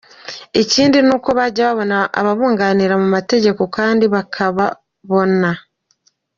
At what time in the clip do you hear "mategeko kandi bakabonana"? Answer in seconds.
3.15-5.51